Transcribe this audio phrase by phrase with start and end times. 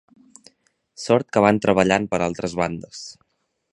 [1.03, 3.05] Sort que van treballant per altres bandes.